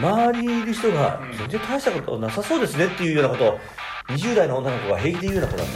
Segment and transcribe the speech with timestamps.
[0.00, 3.58] 周りにいる人が全然大したことなさそうですねっていうようなことを
[4.08, 5.72] 20代の女の子が平気で言うような子だった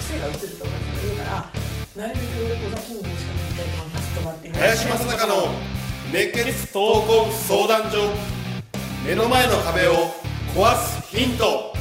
[0.00, 5.34] 癖が移ると思うからなるべく尾崎にしか見たいと思いますとかって林正孝の
[6.12, 7.98] 熱血闘魂相談所。
[9.06, 9.92] 目の前の壁を
[10.54, 11.72] 壊すヒント。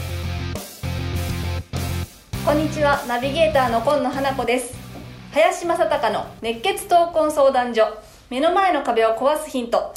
[2.45, 4.73] こんにちはナビゲーターの今野花子です。
[5.31, 7.97] 林正孝の熱血闘魂相談所
[8.29, 9.91] 目の前の壁を壊すヒント。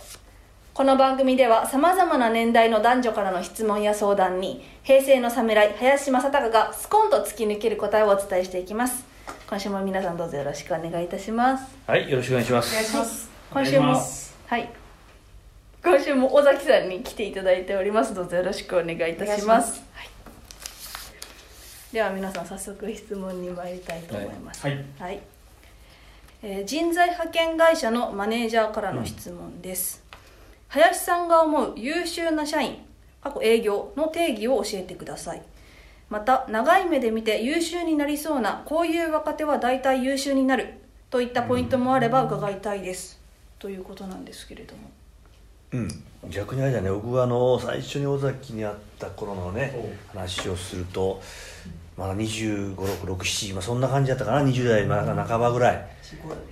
[0.72, 9.04] この番組ではさまざまな年代の男女からの質問や相談に平成の侍林正孝がスコンと突き抜ける答えをお伝えしていきます。
[9.50, 11.76] 今週も皆さんどうぞよろしくお願いいたします。
[11.86, 13.30] はいよろしくお願いしまお願いしすます。
[13.52, 13.94] 今週も
[14.46, 14.70] はい。
[15.84, 18.14] 今週も尾崎さんに来ていただいております。
[18.14, 19.84] どうぞよろしくお願いいたします。
[19.92, 20.08] はい、
[21.92, 24.66] では皆さん早速質問に参りたいと思います。
[24.66, 24.84] はい。
[24.98, 25.20] はい、
[26.44, 30.02] えー人材派遣会社のマネージャーからの質問です、
[30.66, 32.78] 林さんが思う優秀な社員
[33.22, 35.42] 過去営業の定義を教えてください。
[36.10, 40.74] また長い目で見て優秀になりそうなこういう若手は大体優秀になる
[41.10, 43.20] といったポイントもあれば伺いたいです、
[43.60, 44.90] ということなんですけれども。
[45.70, 45.88] うん。
[46.28, 46.90] 逆にあれだね。
[46.90, 49.72] 僕はあの最初に尾崎に会った頃のね
[50.12, 51.22] 話をすると
[52.02, 55.86] まだ2 5 6 6 7まあそんな感じだったかな20代まだ半ばぐらい。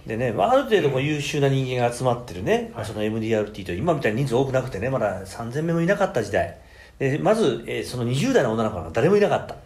[0.07, 6.57] でね、まあ、ある程度こう優秀な人間が集まってるね、まあその MDRT と今みたいに人数多くなくてねまだ3000名もいなかった時代。
[7.01, 9.57] でまず、えーその20代の女の子が誰もいなかった、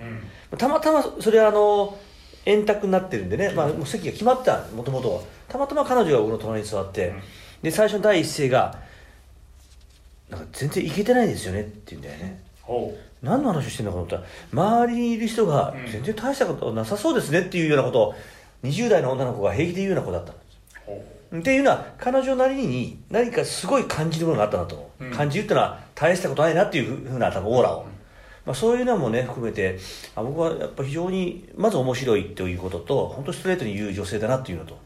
[0.57, 1.99] たまたまそれはあの
[2.47, 5.21] 円卓になってるんでね、まあ、もう席が決まってたもともとは。
[5.49, 7.13] たまたま彼女が僕の隣に座って、
[7.63, 8.79] で最初の第一声が
[10.31, 12.43] 「なんか全然いけてないですよね」って言うんだよね。
[12.63, 14.23] ほ何の話をしてるのかと思ったら
[14.53, 15.91] 周りにいる人がうん。
[15.91, 18.15] 全然大したことなさそうですねっていうようなことを
[18.63, 20.41] 20代の女の子が平気で言うような子だったんで
[21.33, 21.39] す。
[21.39, 25.11] っていうのは彼女なりに何かすごい感じるものがあったなと、うん。
[25.11, 27.87] 感じるっていうのは大したことないなっていうふうな多分オーラを、
[28.47, 29.79] まあ、そういうのもね含めて
[30.15, 34.79] あ僕はやっぱ非常にまず面白いということと本当ストレートに言う女性だなっていうのと。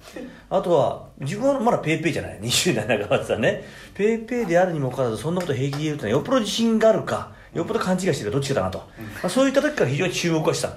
[0.48, 2.41] あとは自分はまだペイペイじゃない。
[2.41, 3.65] 20代半ばってさね。
[3.94, 8.84] ペイペイであるにもかかわらずそんなこと平気で言うってのはよっぽど自信があるかよっぽど勘違いしてるかどっちかだなと、ま
[9.25, 10.72] あ、そういった時から非常に注目はした。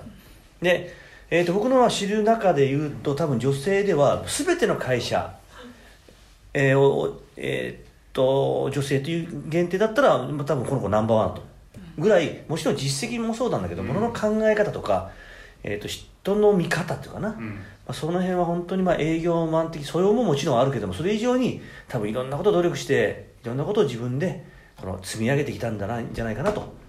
[0.62, 0.94] で、
[1.30, 5.36] えー、と僕の知る中で言うと多分女性では全ての会社
[6.54, 11.52] えーおえーっと女性という限定だったらまあ多分この子ナンバーワンと。
[11.98, 13.88] ぐらいもちろん実績もそうなんだけど、うん。
[13.88, 15.12] ものの考え方とか、
[15.64, 24.46] えーっと人の見方っていうかな、まううんあ、その辺は本当にまあ営業マン的素養ももちろんあるけどもそれ以上に多分いろんなことを努力していろんなことを自分で
[24.82, 26.82] この積み上げてきたんだなじゃないかなと。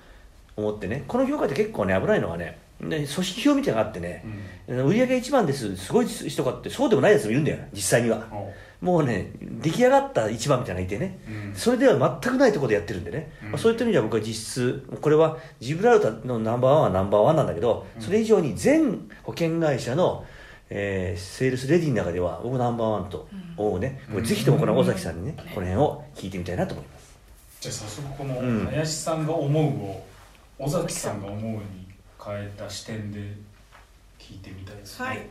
[0.55, 1.05] 思ってね。
[1.09, 4.23] この業界って結構ね危ないのはねね組織表みたいなのがあってね、
[4.69, 5.75] 売り上げ一番です。
[5.79, 8.21] すごい人があってそうでもないやつもいるんだよ実際には。
[8.31, 11.57] ほもうね出来上がった一番みたいなのがいてね、うん。
[11.57, 13.51] それでは全くないところでやってるんでね、うん。
[13.53, 20.27] まあ、そういった意味では僕は実質これはジブラルタのナンバーワンはナンバーワンなんだけど、それ以上に全保険会社の、
[20.69, 23.27] えーセールスレディの中では僕ナンバーワンと
[23.57, 27.12] 思うね、これぜひともこの尾崎さんにねこの辺を聞いてみたいなと思います
[27.63, 28.67] じゃあ早速このうん。
[28.67, 30.05] 林さんが思うを
[30.59, 31.87] 尾崎さんが思うに
[32.21, 33.21] 変えた視点で
[34.19, 35.07] 聞いてみたいですね。
[35.07, 35.27] はい。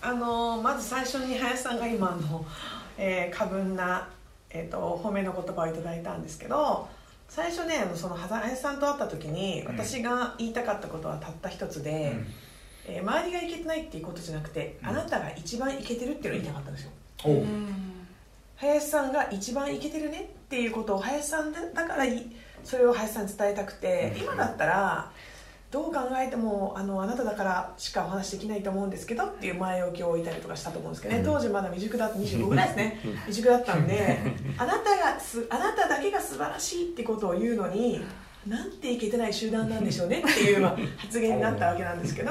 [0.00, 2.42] あのーまず最初に林さんが今の、
[2.96, 4.08] えー過分な、
[4.48, 6.88] えー、と褒めの言葉をいただいたんですけど
[7.28, 9.78] 最初ねあのその林さんと会った時にうん。
[9.78, 12.16] 私が言いたかったことはたった一つで、
[12.86, 14.88] えー周りがいけてないっていうことじゃなくて、うん。
[14.88, 16.90] あなたが一番いけてるっていうのを言いたかったんですよ。
[17.20, 17.44] ほう。
[18.56, 22.30] 林さんが一番いけてるねっていうことを林さんだだからい
[22.62, 24.22] それを林さんに伝えたくて、うん。
[24.22, 25.10] 今だったら
[25.72, 31.26] どう考えてもあのあなただからしかお話できないと思うんですけどっていう前置きを置いたりとかしたと思うんですけどね、うん。
[31.26, 33.00] 当時まだ未熟だった25ぐらいですね。
[33.26, 34.18] 未熟だったんで
[34.56, 38.04] あなたがすあなただけが素晴らしいってことを言うのに
[38.46, 42.30] なんていけてない集団なんでしょうねっていうまあ発言になったわけなんですけど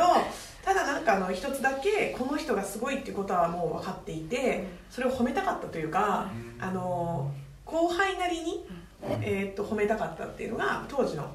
[0.63, 6.29] ただなんかあの一つだけこの人がすごいっていうことはもう分かっていてそれを褒めたかったというか
[6.61, 7.29] あの
[7.65, 8.65] 後輩なりに、
[9.21, 11.29] えーっと褒めたかったっていうのが当時の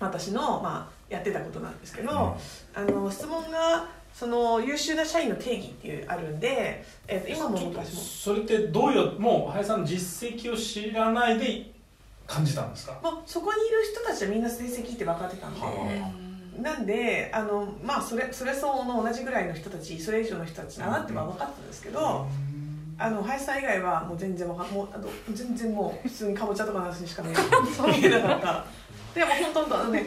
[0.00, 2.36] 私の、まあ、やってたことなんですけど、
[2.74, 8.00] あの質問がその優秀な社員の定義っていうあるんで、えーっと今も昔も。
[8.00, 11.70] それってどういうもう林さんの実績を知らないで
[12.26, 12.98] 感じたんですか？
[13.02, 16.12] まあ、そこにいる人たちはみんな成績って分かってたんで、は
[16.60, 22.26] なんであの、まあ、それそれ相応の同じぐらいの人たちそれ以上の人たちだなっては分かったんですけど、
[22.98, 28.64] あの林さん以外はもう全然わかもうあの全然もう普通にかぼちゃとかの話にしか 見えなかった。
[29.14, 30.06] でも本当本当あのね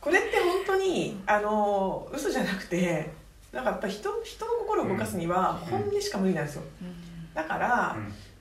[0.00, 3.10] これって本当にあの嘘じゃなくて
[3.52, 6.62] なんかやっぱ人人の心を動かすには本音しか無理なんですよ。
[7.34, 7.96] だから、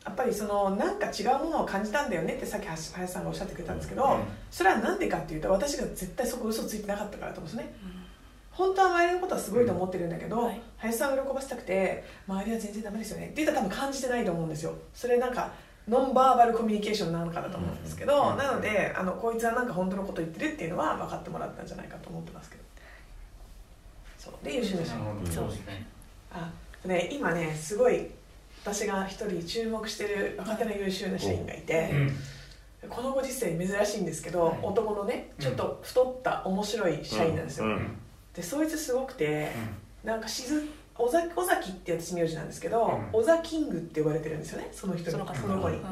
[0.06, 4.24] やっぱりそのなんか違うものを感じたんだよねってさっき林林さんがおっしゃってくれたんですけど、うん。
[4.50, 7.75] それはなんでかっていうと私が絶対そこ嘘ついてなかったからと思うんですね、
[8.51, 13.25] 本当は周りのことはすごいと思ってるんだけど、はい林さんを喜ばせたくて周りは全然ダメですよね。
[13.25, 14.74] って言ったら多分感じてないと思うんですよ。
[14.94, 15.51] それなんか
[15.88, 18.38] ノンバーバルコミュニケーションなのかなと思うんですけど、うん。
[18.38, 22.63] なのであのこいつはなんか本当のこと言ってるっていうのは分かってもらったんじゃないかと思ってますけど。
[24.19, 24.45] そう。
[24.45, 25.88] で優秀な社員なるほどそうですね。
[26.31, 26.51] あ
[26.85, 28.12] ね今ねすごい
[28.63, 31.89] 私が一人注目してる若手の優秀な社員がいて、
[32.89, 34.59] このご時世珍しいんですけど、はい。
[34.62, 37.71] 男のねちょっと太った面白い社員なんですよ、うん。
[37.71, 37.97] うん。
[38.35, 39.51] でそいつすごくて、
[40.04, 40.68] なんかしず
[40.98, 43.20] 尾崎尾崎って私名字なんですけど、うん。
[43.20, 45.12] 尾崎キングって呼ばれてるんですよねその人に。
[45.12, 45.26] その
[45.62, 45.84] 子に、うん。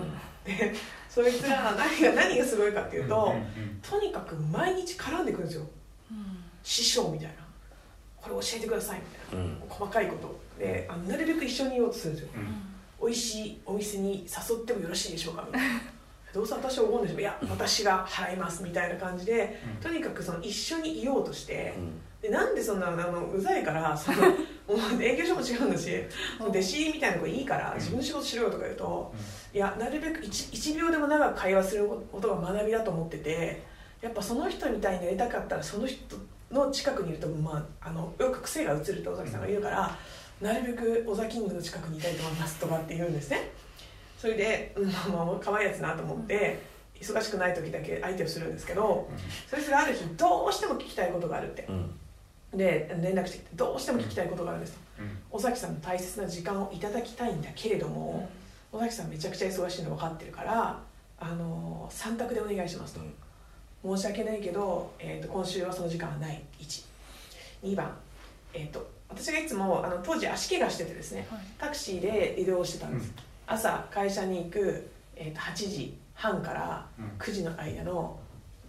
[0.44, 0.74] で
[1.10, 5.68] そいつら何が何がすごいかっていうと、うんうんとにかく毎日絡んでくるんですよ。
[6.12, 7.36] うん師匠みたいな。
[8.20, 9.64] これ教えてくださいみたいな、うん。
[9.70, 10.40] 細かいこと。
[10.58, 12.30] であのなるべく一緒にいようとするんですよ。
[13.02, 13.08] うん。
[13.08, 15.82] 美味しいお店に誘ってもよろしいでしょうかみたいな
[16.36, 17.18] どうせ私は思うんでしょ。
[17.18, 19.82] ういや私が払いますみたいな感じでうん。
[19.82, 22.02] とにかくその一緒にいようとしてうん。
[22.22, 26.04] でなんでそんなあのうざいから そのもう営業所も違うんだし
[26.40, 29.14] 弟子みたいな子いいから自分の仕事しろよとか言うと
[29.54, 33.62] いやなるべく 1, 1秒でも長く会話することが学びだと思ってて
[34.02, 36.18] やっぱその人みたいになりたかったらその人
[36.52, 39.98] の近くにいると、まあ、あのよく癖が移るって尾崎さんが言うから、
[40.40, 43.52] なるべく尾崎キングの近くにいたいと思いますとかって言うんですね
[44.26, 44.92] それで、うん、
[45.40, 46.60] 可愛いやつなと思って
[47.00, 49.08] 忙しくない時だけ相手をするんですけど
[49.48, 51.68] そいつがある日どうしても聞きたいことがあるって。
[51.70, 51.92] うん。
[52.56, 55.18] で連絡してきてどうしても聞きたいことがあるんですとうん。
[55.30, 58.28] 尾崎さんの大切な時間をいただきたいんだけれども、
[58.72, 60.80] 尾崎さんめちゃくちゃ忙しいの分かってるから
[61.20, 63.02] あの3択でお願いしますと、
[63.98, 66.42] 申し訳ないけど、えー、と今週はその時間はない。
[67.62, 67.96] 12番、
[68.54, 71.40] えー、と私がいつもあの当時足怪我しててですねはい。
[71.60, 77.06] タクシーで移動してたんです、うん朝会社に行く、えー、と8時半からうん。
[77.20, 78.20] 9時の間の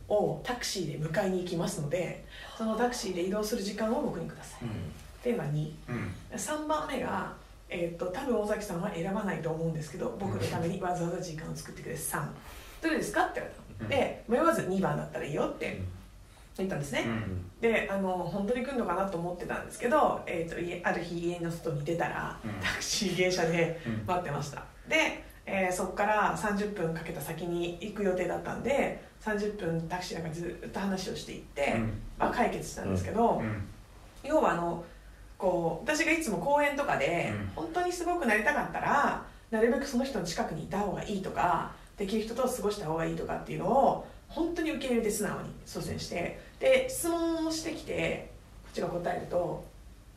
[0.08, 2.24] をタクシーで迎えに行きますので
[2.56, 4.60] そのタクシーで移動する時間を僕にください、
[5.22, 6.12] テーマ2うん。
[6.32, 7.32] 3番目が、
[7.68, 12.24] えー、と多分尾崎さんは選ばないと思うんですけど僕のためにわざわざ時間を作ってくれ3
[12.82, 13.88] どれですかって言われたの。
[13.88, 15.80] で迷わず2番だったらいいよって
[16.58, 17.50] 言ったんですね、うん。
[17.60, 22.50] であの本当に来るのかなと思ってたんですけど、えー、と家ある日家の外に出たら、うん。
[22.60, 24.06] タクシー芸者でうん。
[24.06, 24.64] 待ってました。
[24.88, 32.00] で、えーそこから30分かけた先に行く予定だったんで30分タクシーなんかずっと話をしていって、うん。
[32.18, 33.64] まあ、解決したんですけど、うん。
[34.24, 34.84] 要はあの
[35.38, 37.64] こう私がいつも講演とかで、うん。
[37.64, 48.30] 本当にすごくなりたかったらなるべくその人の近くにいた方がいいとかできる人と過ごした方がいいとかっていうのを本当に受け入れて素直に率先してで質問をしてきて
[48.64, 49.64] こっちが答えると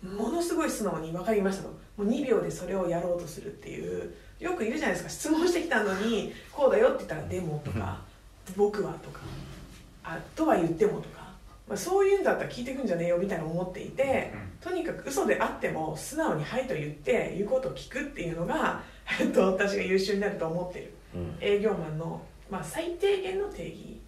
[0.04, 1.70] ものすごい素直に分かりましたと。
[1.98, 4.14] もう2秒でそれをやろうとするっていう。
[4.40, 5.10] よくいるじゃないですか。
[5.10, 8.00] 質問してきたのにこうだよって言ったら「でも」とか
[8.56, 9.20] 「僕は」とか
[10.04, 11.34] 「あとは言っても」とか、
[11.68, 14.32] まあ、そういうんだったら聞いてくんじゃねえよみたいな思っていて。
[14.62, 18.84] とにかく嘘であっても素直に「はい」と言って言うことを聞くっていうのが、
[19.22, 20.94] えっと、私が優秀になると思っている。
[21.16, 21.38] うん。
[21.40, 24.02] 営業マンの、まあ、最低限の定義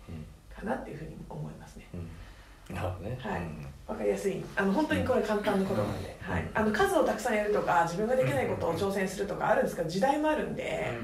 [0.54, 1.88] かなっていうふうに思いますね。
[2.70, 3.18] るほどね。
[3.20, 3.42] はい。
[3.42, 3.68] うん。
[3.88, 4.42] わかりやすい。
[4.56, 10.98] あの本当にこれ簡単なことなんで、はい、あの数をたくさんやるとか自分ができないことを挑戦するとかあるんですけど時代もあるんで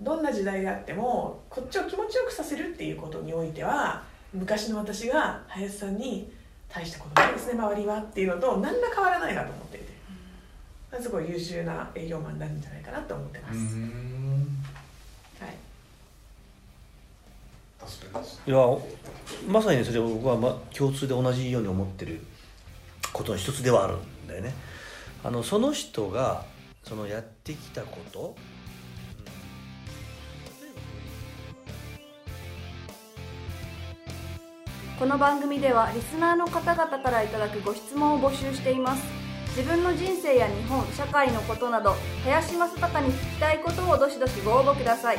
[0.00, 6.30] どんな時代であってもこっちを気持ちよくさせるっていうことにおいては昔の私が林さんに
[6.68, 9.88] 大したことないですね周りはっていうのと何ら変わらないなと思っていて。
[11.02, 13.82] すごい優秀な営業マンになるんじゃないかなと思ってます、うん
[15.38, 15.54] はい
[17.77, 17.77] 確かに
[18.46, 18.56] いや
[19.46, 22.20] まさにそれは僕はま共通で同じように思ってる
[23.12, 24.54] ことの一つではあるんだよね。
[25.24, 26.44] あのその人が
[26.84, 28.36] そのやってきたこと、
[34.98, 39.02] この番組ではリスナーの方々からいただくご質問を募集しています。
[39.56, 45.18] 自分の人生や日本社会のことなど林正孝に聞きたいことをどしどしご応募ください。